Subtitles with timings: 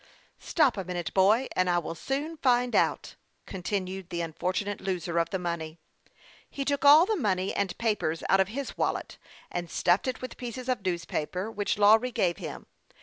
[0.55, 3.13] "Stop a minute, boy, and I will soon find out,"
[3.45, 6.47] continued the unfortunate loser of the money, as a bright thought struck him.
[6.49, 9.19] He took all the money and papers out of his wallet,
[9.51, 12.65] and stuffed it with pieces of newspaper which Lawry gave him.